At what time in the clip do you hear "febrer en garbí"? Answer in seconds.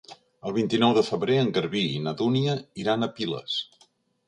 1.09-1.85